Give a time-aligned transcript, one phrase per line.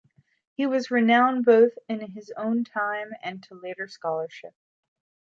[0.55, 4.55] He was renowned both in his own time and to later scholarship.